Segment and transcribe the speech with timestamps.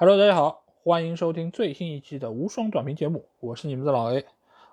[0.00, 4.24] Hello，大家好，欢迎收听最新一期的无双短评节目，我是你们的老 A。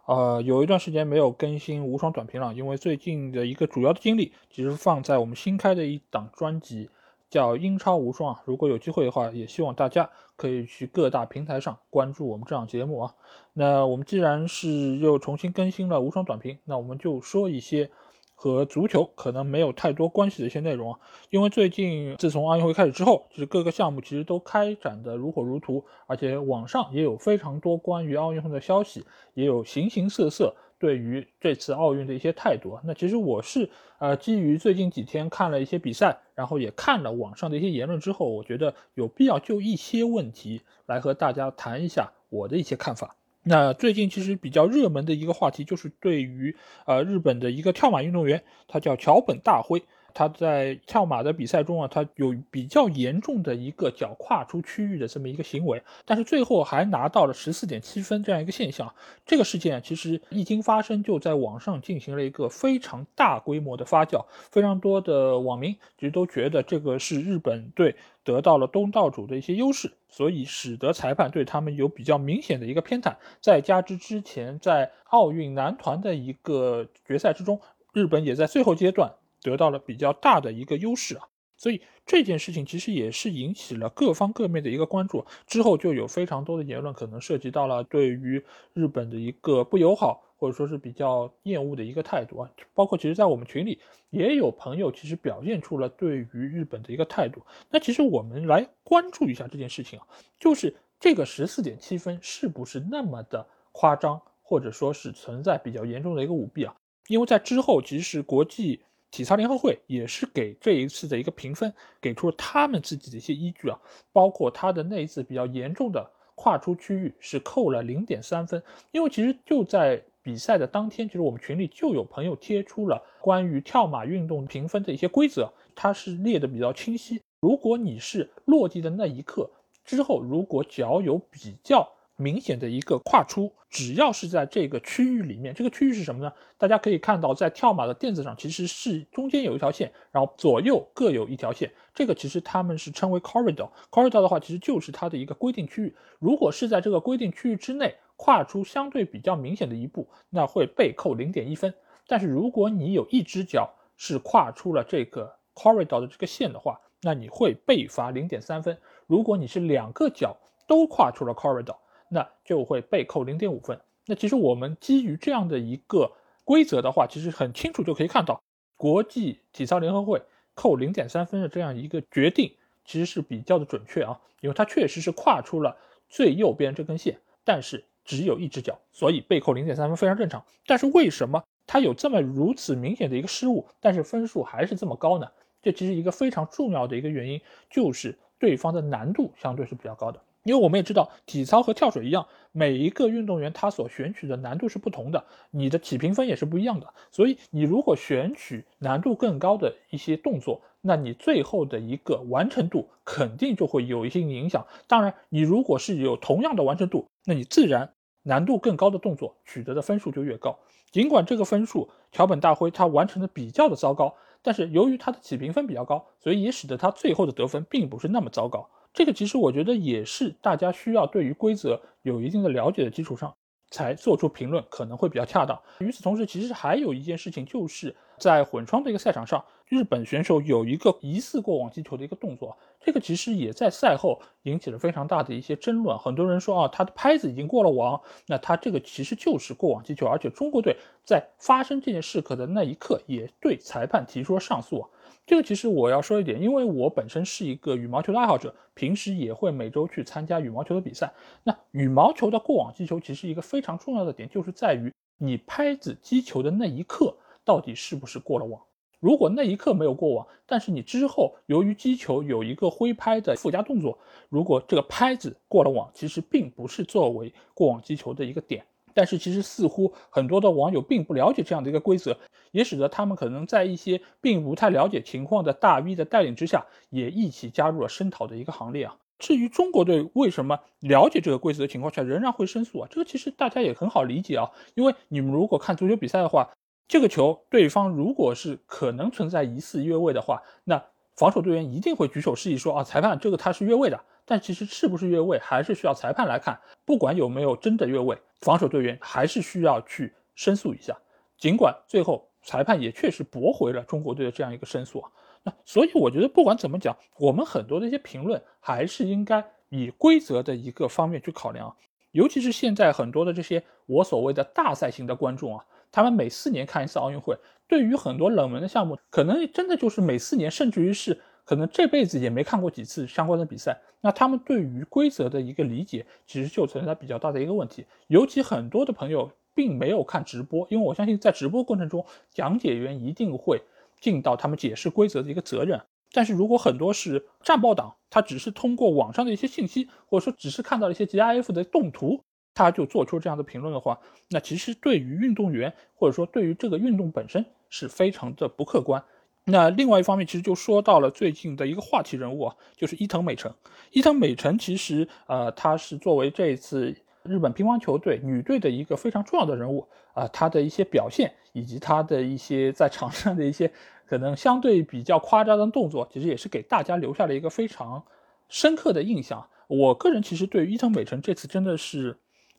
[0.05, 6.91] 呃，有一段时间没有更新无双短评了，因为最近的一个主要的精力其实放在我们新开的一档专辑，
[7.27, 8.43] 叫英超无双啊。
[8.45, 10.07] 如果有机会的话，也希望大家
[10.37, 13.15] 可以去各大平台上关注我们这档节目啊。
[13.53, 17.89] 那我们既然是又重新更新了无双短评，那我们就说一些。
[18.37, 20.99] 和足球可能没有太多关系的一些内容啊，
[21.29, 32.77] 因为最近自从奥运会开始之后，就是各个项目其实都开展的如火如荼，而且网上也有非常多关于奥运会的消息，也有形形色色对于这次奥运的一些态度。
[32.83, 43.15] 那其实我是呃基于最近几天看了一些比赛，然后也看了网上的一些言论之后，我觉得有必要就一些问题来和大家谈一下我的一些看法。
[43.47, 46.55] 那最近其实比较热门的一个话题，就是对于
[46.87, 49.83] 呃日本的一个跳马运动员，他叫桥本大辉。
[50.15, 58.91] 他在跳马的比赛中啊，他有比较严重的一个脚跨出区域的这么一个行为，但是最后还拿到了十四点七分这样一个现象。
[59.25, 73.13] 这个事件其实一经发生，就在网上进行了一个非常大规模的发酵，非常多的网民其实都觉得这个是日本队得到了东道主的一些优势，所以使得裁判对他们有比较明显的一个偏袒。
[73.41, 77.59] 再加之之前在奥运男团的一个决赛之中，
[77.91, 79.11] 日本也在最后阶段。
[79.45, 85.23] 得到了比较大的一个优势啊，所以这件事情其实也是引起了各方各面的一个关注。
[85.45, 92.49] 之后就有非常多的言论，可能涉及到了对于日本的一个不友好，或者说是比较厌恶的一个态度啊。
[92.73, 93.79] 包括其实，在我们群里
[94.09, 97.41] 也有朋友其实表现出了对于日本的一个态度。
[97.69, 100.07] 那其实我们来关注一下这件事情啊，
[100.39, 106.75] 就是这个十四点七分是不是那么的夸张，或者说是存在比较严重的一个舞弊啊？
[107.07, 108.81] 因为在之后，其实国际。
[109.11, 113.79] 体操联合会也是给这一次的一个评分给出了他们自己的一些依据啊，
[114.11, 118.61] 包括他的那一次比较严重的跨出区域是扣了零点三分，
[118.91, 127.21] 因为其实就在比赛的当天，其实我们群里就有朋友贴出了关于跳马运动评分的一些规则，它是列的比较清晰。
[127.39, 129.49] 如果你是落地的那一刻
[129.85, 131.89] 之后，如果脚有比较。
[132.17, 136.31] 明显的一个跨出，只要是在这个区域里面，这个区域是什么呢？
[136.57, 141.71] 大家可以看到，在跳马的垫子上，其实是中间有一条线，然后左右各有一条线。
[141.93, 143.69] 这个其实他们是称为 corridor。
[143.91, 145.95] corridor 的话，其实就是它的一个规定区域。
[146.19, 151.73] 如果是在这个规定区域之内跨出相对比较明显的一步，那会被扣零点一分。
[152.07, 158.77] 但是如果你有一只脚是跨出了这个 corridor 的这个线的话，那你会被罚零点三分。
[159.05, 160.37] 如果你是两个脚
[160.67, 161.75] 都跨出了 corridor，
[162.09, 163.79] 那就会被扣零点五分。
[164.05, 166.11] 那其实我们基于这样的一个
[166.43, 168.41] 规则的话，其实很清楚就可以看到，
[168.75, 170.21] 国际体操联合会
[170.53, 172.51] 扣零点三分的这样一个决定，
[172.85, 175.75] 其实是比较的准确啊，因为它确实是跨出了
[176.07, 180.45] 最右边这根线，但是只有一只脚，所以被扣零点三分非常正常。
[180.67, 185.27] 但是为什么它有这么如此明显的一个失误，但是分数还是这么高呢？
[185.63, 190.21] 这其实一个非常重要的一个原因，就是对方的难度相对是比较高的。
[190.45, 196.93] 因为我们也知道，体操和跳水一样，每一个运动员他所选取的难度是不同的，你的起评分也是不一样的。
[197.09, 204.63] 所以，你如果选取难度更高的一些动作，那你最后的一个完成度肯定就会有一些影响。
[204.87, 207.91] 当然，你如果是有同样的完成度，那你自然
[208.21, 210.59] 难度更高的动作取得的分数就越高。
[210.91, 218.69] 尽管这个分数桥本大辉他完成的比较的糟糕，但是由于他的起评分比较高，所以也使得他最后的得分并不是那么糟糕。
[218.95, 223.35] 这个其实我觉得也是大家需要对于规则有一定的了解的基础上，
[223.69, 225.61] 才做出评论可能会比较恰当。
[225.79, 235.99] 与此同时，其实还有一件事情，就是在混双的一个赛场上，日本选手有一个疑似过网击球的一个动作，这个其实也在赛后引起了非常大的一些争论。
[235.99, 244.87] 很多人说啊，他的拍子已经过了网，那他这个其实就是过网击球，而且中国队在发生这件事可的那一刻也对裁判提出了上诉。
[245.25, 251.11] 这个其实我要说一点，因为我本身是一个羽毛球的爱好者，平时也会每周去参加羽毛球的比赛。
[251.43, 258.61] 那羽毛球的过网击球，其实一个非常重要的点，就是在于你拍子击球的那一刻，到底是不是过了网。
[258.99, 263.97] 如果那一刻没有过网，但是你之后由于击球有一个挥拍的附加动作，
[264.29, 268.63] 如果这个拍子过了网，其实并不是作为过网击球的一个点。
[268.95, 272.17] 但是其实似乎很多的网友并不了解这样的一个规则，
[272.51, 278.95] 也使得他们可能在一些并不太了解情况的大 V 的带领之下，也一起加入了声讨的一个行列啊。
[279.19, 282.87] 至于中国队为什么了解这个规则的情况下仍然会申诉啊？
[282.89, 286.49] 这个其实大家也很好理解啊，因为你们如果看足球比赛的话，
[286.87, 290.81] 这个球对方如果是可能存在疑似越位的话，那
[291.15, 294.01] 防守队员一定会举手示意说啊，裁判这个他是越位的。
[294.27, 296.59] 但其实是不是越位还是需要裁判来看。
[296.85, 300.97] 不管有没有真的越位，防守队员还是需要去申诉一下。
[301.37, 305.11] 尽管最后裁判也确实驳回了中国队的这样一个申诉啊。
[305.43, 311.75] 那所以我觉得不管怎么讲，我们很多的一些评论还是应该以规则的一个方面去考量。
[312.11, 317.37] 尤其是现在很多的这些我所谓的大赛型的观众啊，他们每四年看一次奥运会，
[317.67, 323.79] 对于很多冷门的项目，可能真的就是每四年，甚至于是可能这辈子也没看过几次相关的比赛。
[324.01, 327.85] 那他们对于规则的一个理解，其实就存在比较大的一个问题。
[328.07, 333.61] 尤其很多的朋友并没有看直播，因为我相信在直播过程中，讲解员一定会
[334.01, 335.79] 尽到他们解释规则的一个责任。
[336.11, 342.21] 但是如果很多是战报党，他只是通过网上的一些信息，或者说只是看到了一些 GIF 的动图，
[342.53, 343.99] 他就做出这样的评论的话，
[344.29, 349.03] 那其实对于运动员，或者说对于这个运动本身是非常的不客观。
[349.45, 353.53] 那另外一方面，其实就说到了最近的一个话题人物啊，就是伊藤美诚。
[353.91, 363.71] 伊藤美诚其实呃，他是作为这一次日本乒乓球队女队的一个非常重要的人物啊，他的一些表现以及他的一些在场上的一些。
[364.07, 368.03] 可能相对比较夸张的动作，其实也是给大家留下了一个非常
[368.47, 369.49] 深刻的印象。
[369.67, 372.15] 我个人其实对于伊藤美诚这次真的是，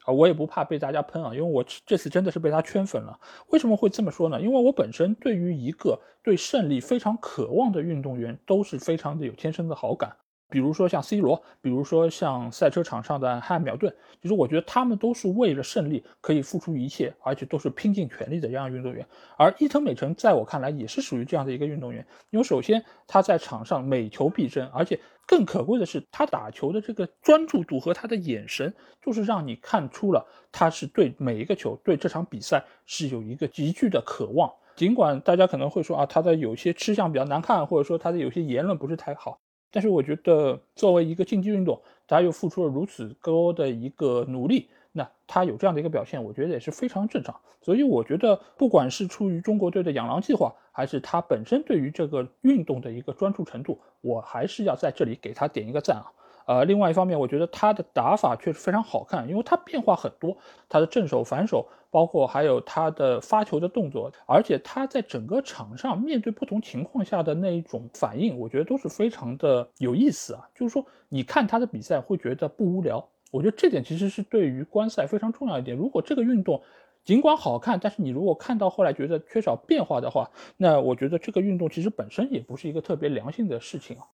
[0.07, 3.19] 啊，我也不怕被大家喷啊，因为我这次真的是被他圈粉了。
[3.49, 4.41] 为什么会这么说呢？
[4.41, 10.17] 因为我本身对于一个对胜利非常渴望的运动员，都是非常的有天生的好感。
[10.49, 19.07] 比如说像 C 罗，比如说像赛车场上的汉密尔顿，其实我觉得他们都是为了胜利可以付出一切，而且都是拼尽全力的这样运动员。
[19.37, 28.73] 而伊藤美诚在我看来也是属于这样的一个运动员，因为首先他在场上每球必争，而且更可贵的是他打球的这个专注度和他的眼神，
[29.03, 34.53] 就是让你看出了他是对每一个球、对这场比赛是有一个极具的渴望。
[34.77, 39.41] 尽管大家可能会说啊，他的有些吃相比较难看，或者说他的有些言论不是太好。
[39.71, 47.39] 但是我觉得，作为一个竞技运动，他又付出了如此高的一个努力，那他有这样的一个表现，我觉得也是非常正常。
[47.61, 56.07] 所以我觉得，不管是出于中国队的养狼计划，还是他本身对于这个运动的一个专注程度，我还是要在这里给他点一个赞啊。
[56.47, 60.37] 呃，另外一方面，我觉得他的打法确实非常好看，因为他变化很多，
[60.69, 70.49] 他的正手、反手，包括还有他的发球的动作，而且他在整个场上面对不同情况下的那一种反应，我觉得都是非常的有意思啊。
[70.55, 75.77] 就是说，你看他的比赛会觉得不无聊，我觉得这点其实是对于观赛非常重要一点。
[75.77, 76.63] 如果这个运动
[77.05, 84.07] 尽管好看，但是你如果看到后来觉得缺少变化的话，那我觉得这个运动其实本身也不是一个特别良性的事情啊。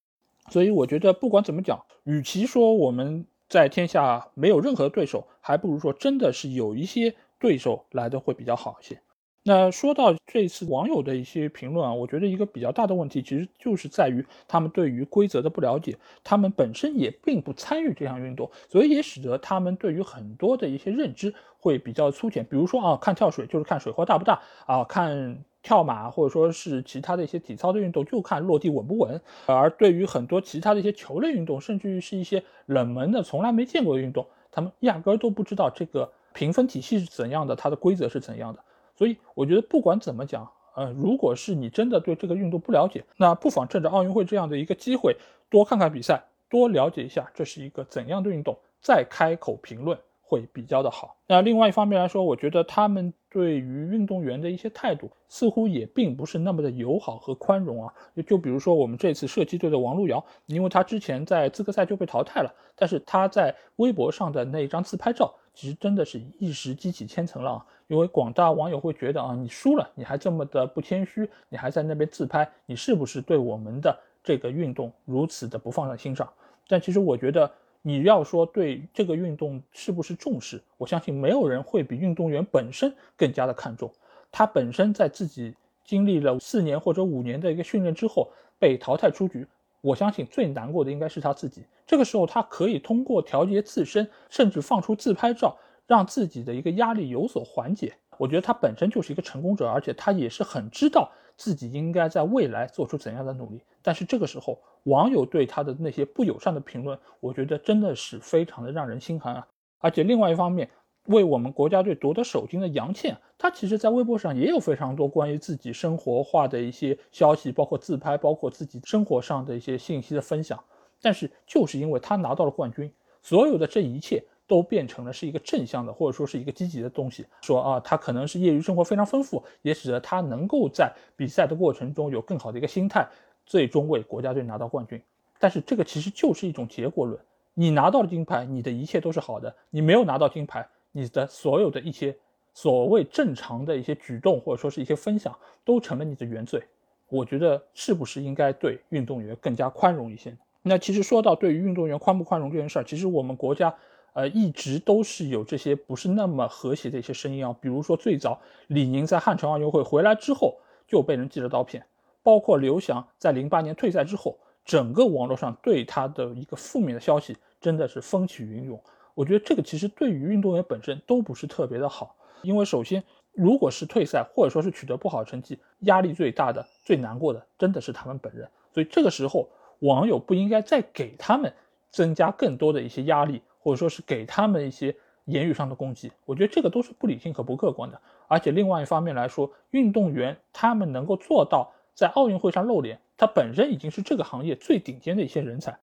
[0.50, 9.00] 所以我觉得，不管怎么讲，与其说我们在天下没有任何对手，还不如说真的是有一些对手来的会比较好一些。
[9.44, 22.44] 那说到这次网友的一些评论啊，我觉得一个比较大的问题，其实就是在于他们对于规则的不了解，他们本身也并不参与这项运动，所以也使得他们对于很多的一些认知会比较粗浅。
[22.44, 25.44] 比如说啊，看跳水就是看水花大不大啊，看。
[25.64, 29.20] 跳马或者说是其他的一些体操的运动，就看落地稳不稳。
[29.46, 38.58] 而对于很多其他的一些球类运动，甚至于是一些冷门的、从来没见过的运动，他们压根儿都不知道这个评分体系是怎样的，它的规则是怎样的。
[38.94, 45.16] 所以我觉得不管怎么讲，呃，如果是你真的对这个运动不了解，那不妨趁着奥运会这样的一个机会，
[45.48, 49.98] 多看看比赛，多了解一下这是一个怎样的运动，再开口评论。
[50.24, 51.14] 会比较的好。
[51.26, 57.93] 那另外一方面来说，我觉得他们对于运动员的一些态度，似乎也并不是那么的友好和宽容啊。
[58.26, 67.62] 就比如说我们这次射击队的王璐瑶，因为他之前在资格赛就被淘汰了，但是他在微博上的那一张自拍照，其实真的是一石激起千层浪。
[67.93, 73.94] 因为广大网友会觉得啊，你输了，你还这么的不谦虚，你还在那边自拍，你是不是对我们的
[74.25, 76.27] 这个运动如此的不放在心上？
[76.67, 77.49] 但其实我觉得。
[77.84, 80.63] 你要说对这个运动是不是重视？
[80.79, 83.91] 我相信没有人会比运动员本身更加的看重。
[84.31, 85.53] 他本身在自己
[85.84, 89.44] 经历了四年或者五年的一个训练之后被淘汰出局，
[89.81, 91.65] 我相信最难过的应该是他自己。
[91.84, 97.94] 这个时候，他可以通过调节自身，甚至放出自拍照，让自己的一个压力有所缓解。
[98.19, 103.62] 我觉得他本身就是一个成功者，而且他也是很知道自己应该在未来做出怎样的努力。
[103.82, 109.48] 但是这个时候，网友对他的那些不友善的评论，我觉得真的是非常的让人心寒啊！
[109.79, 110.70] 而且另外一方面，
[111.06, 120.62] 为我们国家队夺得首金的杨倩，她其实在微博上也有非常多关于自己生活化的一些消息，包括自拍，包括自己生活上的一些信息的分享。
[121.01, 127.27] 但是就是因为她拿到了冠军，所有的这一切都变成了是一个正向的，或者说是一个积极的东西。
[127.43, 133.06] 说啊，他可能是业余生活非常丰富，也使得他能够在比赛的过程中有更好的一个心态。
[133.44, 135.03] 最终为国家队拿到冠军，
[135.41, 137.19] 但是这个其实就是一种结果论。
[137.55, 142.17] 你拿到了金牌，你的一切都是好的；你没有拿到金牌，你的所有的一些
[142.55, 146.63] 所谓正常的一些举动或者说是一些分享，都成了你的原罪。
[147.08, 150.34] 我觉得是不是应该对运动员更加宽容一些？
[150.63, 153.75] 那其实说到对于运动员宽不宽容这件事儿，其实我们国家
[154.12, 157.56] 呃一直都是有这些不是那么和谐的一些声音啊。
[157.60, 161.84] 比如说最早李宁在汉城奥运会回来之后就被人寄了刀片，
[162.22, 164.38] 包括刘翔在零八年退赛之后。
[164.64, 168.81] 整个网络上对他的一个负面的消息真的是风起云涌，
[169.12, 173.02] 我觉得这个其实对于运动员本身都不是特别的好，因为首先，
[173.32, 179.48] 如果是退赛或者说是取得不好成绩，压力最大的、最难过的真的是他们本人，所以这个时候
[179.81, 181.52] 网友不应该再给他们
[181.90, 184.94] 增加更多的一些压力，或者说是给他们一些
[185.26, 188.00] 言语上的攻击，我觉得这个都是不理性和不客观的。
[188.26, 192.98] 而且另外一方面来说，运动员他们能够做到在奥运会上露脸。
[193.16, 195.78] 他本身已经是这个行业最顶尖的一些人才，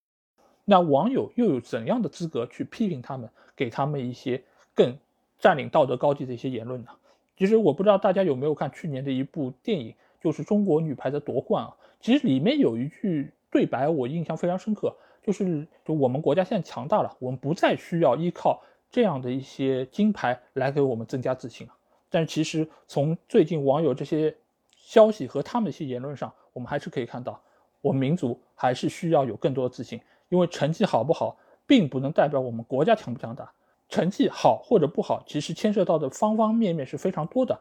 [0.65, 4.43] 那网友又有怎样的资格去批评他们，给他们一些
[4.75, 4.98] 更
[5.39, 6.89] 占领道德高地的一些言论呢？
[7.38, 11.74] 其实我不知道大家有没有看去年的一部电影，就是中国女排的夺冠啊。
[12.01, 21.74] 其实里面有一句对白我印象非常深刻，就是就我们国家现在强大了，我们不再需要依靠这样的一些金牌来给我们增加自信了。
[22.10, 24.36] 但是其实从最近网友这些
[24.75, 27.41] 消息和他们一些言论上，我们还是可以看到，
[27.82, 31.38] 我们民族还是需要有更多的自信，因为成绩好不好，
[31.68, 33.51] 并不能代表我们国家强不强大。
[33.89, 37.60] 成绩好或者不好，其实牵涉到的方方面面是非常多的。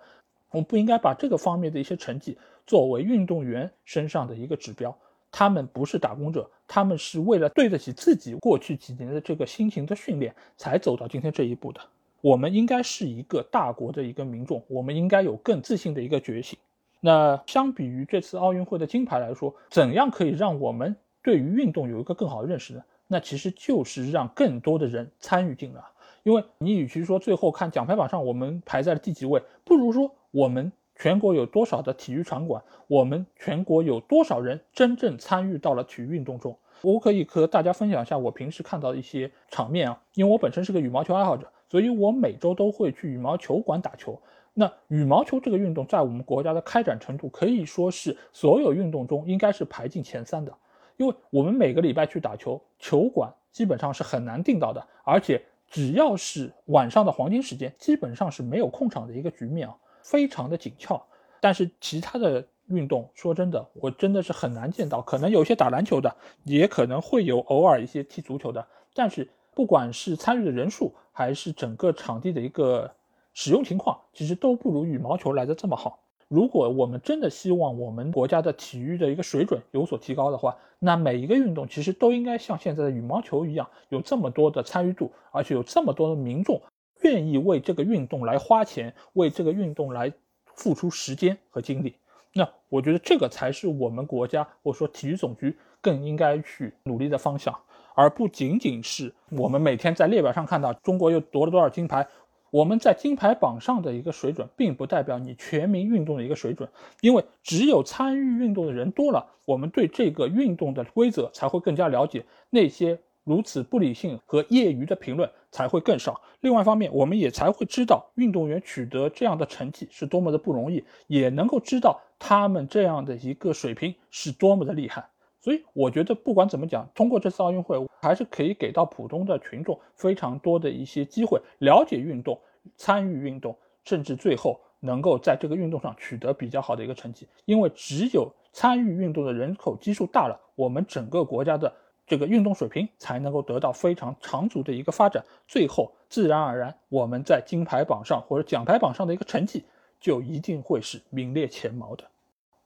[0.50, 4.96] 我们不应该把这个方面的一些成绩作为运动员身上的一个指标。
[5.30, 11.80] 他们不是打工者，他们是为了对得起自己过去几年的这个辛勤的训练，才走到今天这一步的。
[12.20, 16.58] 我们应该是一个大国的一个民众，我们应该有更自信的一个觉醒。
[17.00, 22.82] 那相比于这次奥运会的金牌来说，怎样可以让我们对于运动有一个更好的认识呢？
[23.06, 25.82] 那其实就是让更多的人参与进来。
[26.24, 36.58] 因为你与其说最后看奖牌榜上我们排在了第几位，不如说我们全国有多少的体育场馆，我们全国有多少人真正参与到了体育运动中。
[36.82, 44.20] 我可以和大家分享一下我平时看到的一些场面啊，因为我本身是个羽毛球爱好者，所以我每周都会去羽毛球馆打球。
[44.54, 50.52] 那羽毛球这个运动在我们国家的开展程度可以说是所有运动中应该是排进前三的，
[50.96, 59.76] 因为我们每个礼拜去打球，球馆基本上是很难订到的，而且只要是晚上的黄金时间，基本上是没有空场的一个局面啊，
[60.10, 61.00] 非常的紧俏。
[61.40, 72.90] 但是其他的运动，说真的，我真的是很难见到，可能有些打篮球的，也可能会有偶尔一些踢足球的，但是不管是参与的人数，还是整个场地的一个。
[73.34, 76.00] 使用情况其实都不如羽毛球来的这么好。
[76.26, 86.60] 如果我们真的希望我们国家的体育的一个水准有所提高的话，那每一个运动其实都应该像现在的羽毛球一样，有这么多的参与度，而且有这么多的民众
[87.08, 90.12] 愿意为这个运动来花钱，为这个运动来
[90.54, 91.94] 付出时间和精力。
[92.34, 97.58] 那我觉得这个才是我们国家或者说体育总局更应该去努力的方向，
[97.94, 102.06] 而不仅仅是我们每天在列表上看到中国又夺了多少金牌。
[102.50, 106.66] 我们在金牌榜上的一个水准，并不代表你全民运动的一个水准，
[107.02, 112.98] 因为只有参与运动的人多了，我们对这个运动的规则才会更加了解，那些
[113.28, 116.18] 如此不理性和业余的评论才会更少。
[116.40, 125.06] 另外一方面，我们也才会知道运动员取得这样的成绩是多么的不容易，也能够知道他们这样的一个水平是多么的厉害。
[125.40, 132.40] 所以我觉得，不管怎么讲，通过这次奥运会，还是可以给到普通的群众非常多的一些机会，了解运动、
[132.76, 137.28] 参与运动，甚至最后能够在这个运动上取得比较好的一个成绩。
[137.44, 141.72] 因为只有参与运动的人口基数大了，我们整个国家的
[142.08, 145.22] 这个运动水平才能够得到非常长足的一个发展。
[145.46, 149.62] 最后，自然而然，我们在金牌榜上或者奖牌榜上的一个成绩，
[150.00, 152.04] 就一定会是名列前茅的。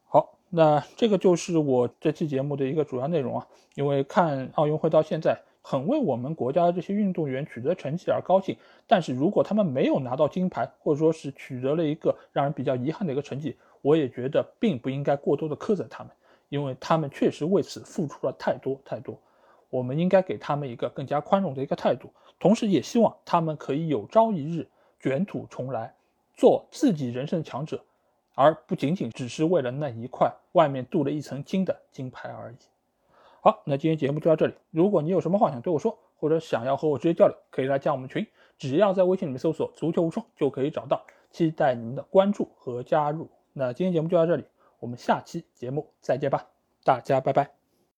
[0.04, 8.56] 好那这个就是我这期节目的一个主要内容啊，因为看奥运会到现在，很为我们国家的这些运动员取得成绩而高兴。
[8.86, 16.12] 但是如果他们没有拿到金牌，或者说是取得了一个让人比较遗憾的一个成绩，我也觉得并不应该过多的苛责他们，
[16.48, 19.18] 因为他们确实为此付出了太多太多。
[19.72, 24.68] 我们应该给他们一个更加宽容的一个态度，同时也希望他们可以有朝一日
[25.00, 25.94] 卷土重来，
[26.34, 27.82] 做自己人生的强者。
[28.34, 32.56] 而不仅仅只是为了那一块外面镀了一层金的金牌而已。
[33.40, 34.54] 好，那今天节目就到这里。
[34.70, 38.26] 如果你有什么话想对我说，或者想要和我直接交流，可以来加我们群，
[38.58, 41.04] 只要在微信里面搜索“足球无双”就可以找到。
[41.30, 43.28] 期待你们的关注和加入。
[43.54, 44.44] 那今天节目就到这里，
[44.80, 46.46] 我们下期节目再见吧，
[46.84, 47.61] 大家拜拜。